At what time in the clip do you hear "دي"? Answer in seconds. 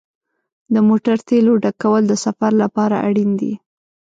3.41-3.53